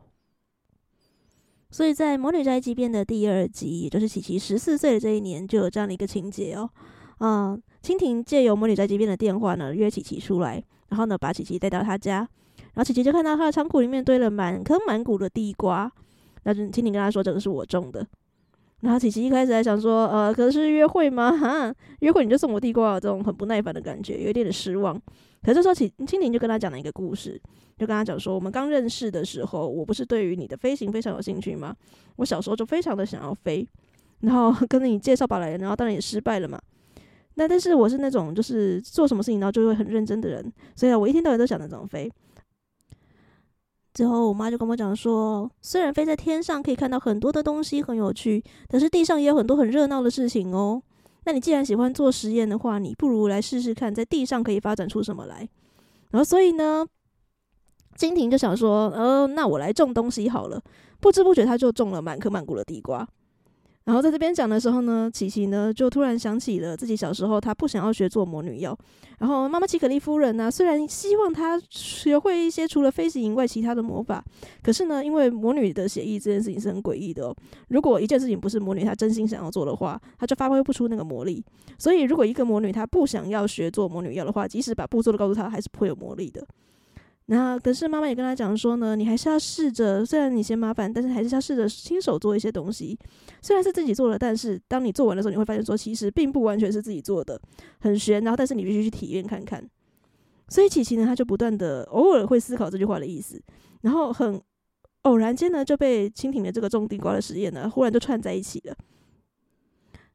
[1.70, 6.70] 所以在《魔女宅急便》的第二集，也就是琪琪十四岁的这一年，就有这样的一个情节哦。
[7.18, 12.28] 嗯，蜻蜓借由《魔女宅急便》的电话呢，约琪琪出来，然后呢，把琪琪带到他家。
[12.74, 15.90] 然后琪琪就看到他的仓库里面堆了满坑满谷的地瓜，
[16.44, 18.06] 那就蜻蜓跟他说：“这个是我种的。”
[18.80, 21.30] 然后琪琪一开始还想说：“呃，可是约会吗？
[21.38, 25.00] 哈，约会你就送我地瓜，这种很不耐烦的感觉，有一点点失望。”
[25.42, 27.40] 可是这时候蜻蜻蜓就跟他讲了一个故事，
[27.76, 31.74] 就跟他讲说：“我们刚认识的时候，我不是对于你的飞行非常有兴趣吗？
[32.16, 33.68] 我小时候就非常的想要飞，
[34.20, 36.58] 然后跟着你介绍吧来，然后当然也失败了嘛。
[37.34, 42.10] 那但是我是那种就是做什么事情然后就会很认真的人，所以我一天到晚都想着怎么飞。”
[43.94, 50.82] 之后，我妈就跟我讲说，虽然飞在天上可以看到很多的东西，很有趣，但是地上也有很多很热闹的事情哦。
[51.24, 55.48] 那你既然喜欢做实验的话，你不如来试试看，在地上可以发展出什么来。
[56.10, 56.86] 然后，所以呢，
[57.96, 60.60] 蜻蜓就想说，呃，那我来种东西好了。
[60.98, 63.06] 不知不觉，他就种了满颗满谷的地瓜。
[63.84, 68.76] 然后在这边讲的时候呢，琪琪呢就突然想起了自己小时候，她不想要学做魔女药。
[69.18, 74.24] 然后妈妈奇可力夫人呢，虽然希望她学会一些除了飞行以外其他的魔法，
[74.62, 77.36] 可是呢，因为魔女的协议这件事情是很诡异的哦。
[77.68, 81.44] 如果一件事情不是魔女她真心想要做的话，她就发挥不出那个魔力。
[81.78, 86.46] 所以如果一个魔女她不想要学做魔女药的话，即使把步骤都告诉她，还是不会有魔力的。
[87.26, 92.98] 那，可是妈妈也跟他讲说呢，你还是要试着，虽然你嫌麻烦，但是还是要试着亲手做一些东西。
[93.40, 97.40] 虽然是自己做的，但是当你做完的时候，你会发现说，其实并不完全是自己做的，
[97.80, 98.22] 很玄。
[98.24, 99.66] 然后，但是你必须去体验看看。
[100.48, 103.40] 所以琪琪呢，他就不断的偶尔会思考这句话的意思，
[103.82, 104.38] 然后很
[105.02, 108.76] 偶然间呢，就被蜻蜓的这个种地瓜的实验呢，忽然就串在一起了。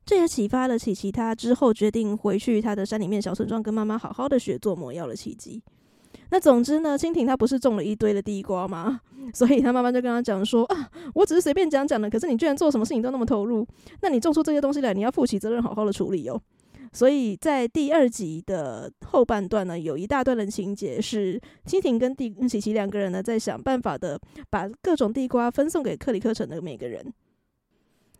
[0.05, 5.64] 这也启发了琪琪，他之后决定回去他的山里面小村庄，跟妈妈好好的学做魔药的契机。
[6.30, 9.01] 那总之呢，蜻蜓他不是种了一堆的地瓜吗？
[9.34, 13.65] 所以他妈妈就跟他讲说啊，我只是随便讲讲的，可是你居然做什么事情都那么投入，
[14.01, 16.41] 那你种出这些东西来，你要负起责任，好好的处理哦。
[16.93, 24.17] 所以在第二集的后半段呢，有一大段的情节是蜻蜓跟地琪琪两个人呢在想办法的
[24.49, 27.13] 把各种地瓜分送给克里克城的每个人。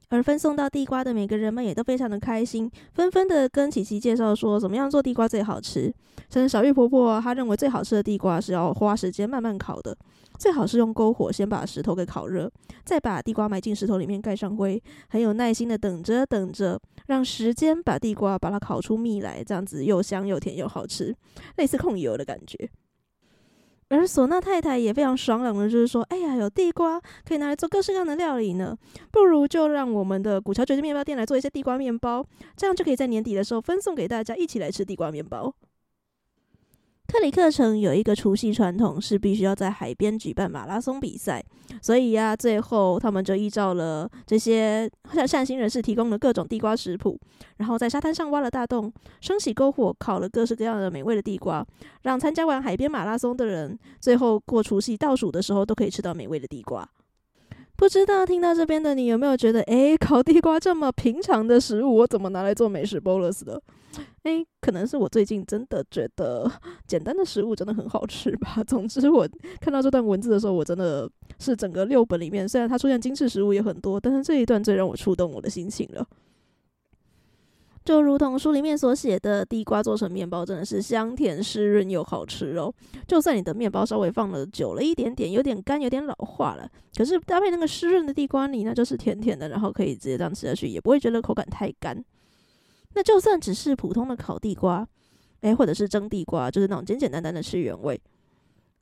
[0.09, 5.93] 而分送到地瓜的每个人们也都非常的开心，纷纷的跟琪琪介绍说怎么样做地瓜最好吃。
[6.29, 9.95] 像小玉婆婆，她认为最好吃的地瓜是要花时间慢慢烤的，
[10.39, 12.49] 最好是用篝火先把石头给烤热，
[12.85, 21.13] 再把地瓜埋进石头里面盖上灰，很有耐心的等着等着，让时间把地瓜把它烤出蜜来，这样子又香又甜又好吃，
[21.57, 22.69] 类似控油的感觉。
[23.89, 28.77] 而唢呐太太也非常爽朗的，就是说，哎呀，有地瓜可以拿来做各式各样的料理呢，
[29.11, 32.25] 不如就让我们的古桥卷心面包店来做一些地瓜面包，
[32.57, 35.53] 这样就可以在年底的时候分送给大家，一起来吃地瓜面包。
[37.07, 41.41] 克里克城有一个除夕传统，是必须要在海边举办马拉松比赛，
[41.81, 47.17] 所以呀、最后他们就依照了这些善善心人士提供的各种地瓜食谱，
[47.57, 48.91] 然后在沙滩上挖了大洞，
[49.21, 51.65] 升起篝火，烤了各式各样的美味的地瓜，
[52.01, 56.87] 让参加完海边马拉松的人，最后过除夕倒数的时候，都可以吃到美味的地瓜。
[57.77, 63.61] 不知道听到这边的你有没有觉得，诶，烤地瓜这么平常的食物，我怎么拿来做美食 bolus 的？
[64.28, 66.51] 诶，可能是我最近真的觉得
[66.86, 68.61] 简单的食物真的很好吃吧。
[68.67, 69.25] 总之，我
[69.61, 71.09] 看到这段文字的时候，我真的
[71.39, 76.05] 是整个六本里面，虽然它出现精致食物也很多，但是这一段最让我触动我的心情了。
[77.86, 82.73] 就如同书里面所写的，地瓜做成面包真的是香甜湿润又好吃哦。
[83.07, 92.03] 就算你的面包稍微放了久了一点点，有点干，有点老化了，可是搭配那个湿润的地瓜泥，那就是甜甜的，然后可以直接这样吃下去，也不会觉得口感太干。
[92.93, 94.88] 那就算只是普通的烤地瓜，
[95.41, 97.99] 诶，或者是蒸地瓜，就是那种简简单单的吃原味。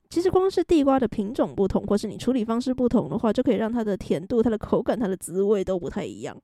[0.08, 6.40] 其实光是地瓜的品种不同，或是你处理方式不同的话，就可以让它的甜度、它的口感、它的滋味都不太一样。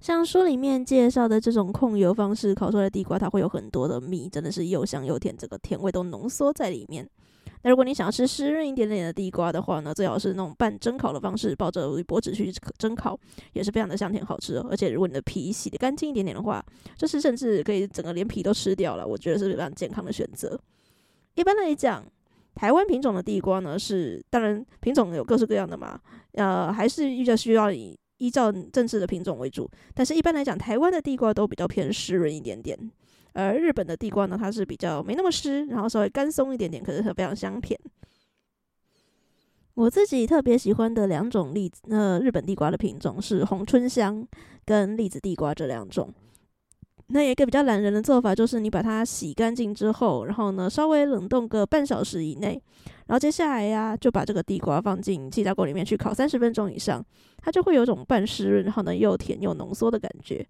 [0.00, 7.08] 像书里面介绍的这种控油方式烤出来的地瓜，它会有很多的蜜，真的是又香又甜，这个甜味都浓缩在里面。
[7.62, 13.18] 那如果你想要吃湿润一点点的地瓜的话呢，最好是那种半蒸烤的方式，抱着铝箔纸去蒸烤，
[13.52, 14.66] 也是非常的香甜好吃哦。
[14.70, 16.64] 而且如果你的皮洗的干净一点点的话，
[16.96, 20.58] 就是甚至可以整个连皮都吃掉了，我觉得是非常健康的选择。
[21.34, 22.04] 一般来讲，
[22.54, 26.00] 台湾品种的地瓜呢是，当然品种有各式各样的嘛，
[26.32, 27.96] 呃，还是比较需要以。
[28.20, 32.78] 依照正式的品种为主，但是一般来讲，台湾的地瓜都比较偏湿润一点点，
[33.32, 37.78] 而日本的地瓜呢，它是比较没那么湿，然后稍微干松一点点，可是它非常香甜。
[39.74, 44.26] 我自己特别喜欢的两种栗子，那日本地瓜的品种是红春香
[44.64, 46.12] 跟栗子地瓜这两种。
[47.12, 52.60] 那一个比较懒人的做法就是，你把它洗干净之后，然后呢稍微冷冻个半小时以内，
[53.06, 57.04] 然后接下来呀就把这个地瓜放进气炸锅里面去烤三十分钟以上，
[57.38, 60.46] 它就会有种半湿润，然后呢又甜又浓缩的感觉。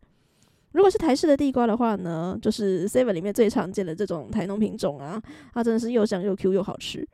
[0.73, 5.21] 如果是台式的地瓜的话呢，就是 Seven 里面最常见的这种台农品种啊，
[5.53, 7.07] 它真的是又香又 Q 又好吃。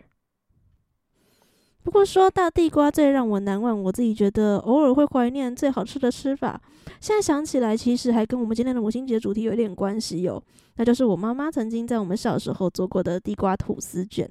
[1.82, 6.60] 不过说到地瓜最让我难忘，我自己觉得偶尔会怀念最好吃的吃法。
[7.00, 10.42] 现在想起来，其实还跟我们今天的母亲节主题有一点关系哟。
[10.76, 14.28] 那就是我妈妈曾经在我们小时候做过的地瓜吐司卷。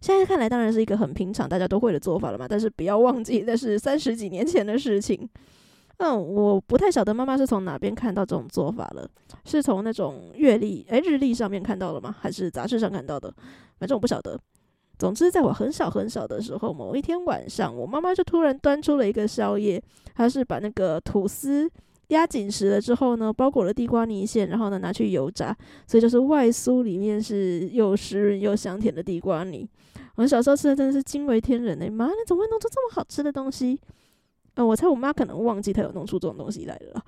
[0.00, 2.46] 现在看来当然是一个很平常、大家都会的做法了嘛。
[2.48, 5.28] 但是不要忘记，那是三十几年前的事情。
[5.98, 9.08] 嗯，我不太晓得妈妈是从哪边看到这种做法了，
[9.44, 12.14] 是从那种月历、诶日历上面看到了吗？
[12.20, 13.32] 还是杂志上看到的？
[13.78, 14.38] 反正我不晓得。
[14.98, 19.82] 总之，在我很小很小的时候，某一天晚上，我妈妈就突然端出了一个宵夜，
[20.14, 21.70] 她是把那个吐司
[22.08, 29.68] 压紧实了之后呢，包裹了地瓜泥馅，然后呢拿去油炸，所以就是外酥里面是又湿润又香甜的地瓜泥。
[30.16, 33.78] 我小时候吃的真的是惊为天人诶、妈，你怎么会弄出这么好吃的东西？
[34.56, 37.02] 呃，我猜我妈可能忘记她有弄出这种东西来了。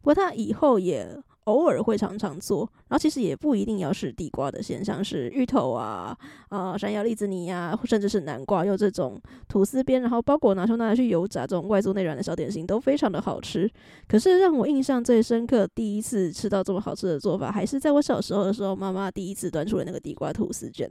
[0.00, 1.22] 不过她以后也。
[1.46, 6.16] 偶尔会常常做，然后其实也不一定要是地瓜的馅，像是芋头啊、
[6.50, 13.68] 啊山药栗子泥呀，甚至是南瓜，用这种吐司边，然后包裹拿出拿去油炸，这种外酥内软的小点心都非常的好吃。
[14.06, 20.88] 可是让我印象最深刻，第一次吃到这么好吃的做法，还是在我小时候的时候，妈妈第一次端出了那个地瓜吐司卷。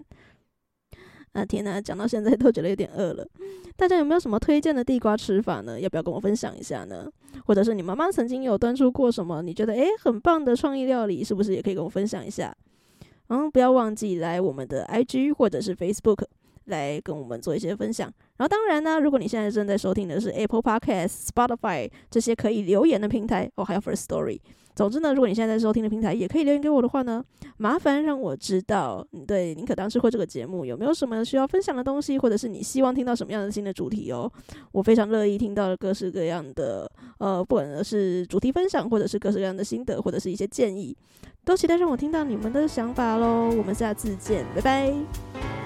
[1.34, 3.26] 啊天呐，讲到现在都觉得有点饿了。
[3.78, 5.80] 大家有没有什么推荐的地瓜吃法呢？
[5.80, 7.10] 要不要跟我分享一下呢？
[7.46, 12.56] 或者是你妈妈曾经有端出过什么你觉得诶很棒的创意料理，是不是也可以跟我分享一下？
[13.30, 16.26] 嗯，不要忘记来我们的 IG 或者是 Facebook
[16.72, 18.12] 来跟我们做一些分享。
[18.38, 24.40] 然后当然呢，如果你现在正在收听的是 Apple Podcast、Spotify 这些可以留言的平台，哦，还有 First Story。
[24.74, 27.22] 总之呢，如果你现在在收听的平台也可以留言给我的话呢，
[27.58, 34.32] 麻烦让我知道你对宁可当吃货这个节目有没有什么需要分享的东西，或者是你希望听到什么样的新的主题哦。
[34.72, 40.96] 我非常乐意听到各式各样的呃，不管是主题分享，或者是各式各样的心得，或者是一些建议，
[41.44, 43.54] 都期待让我听到你们的想法喽。
[43.58, 45.61] 我们下次见，拜拜。